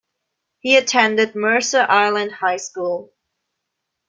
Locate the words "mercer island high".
1.35-2.57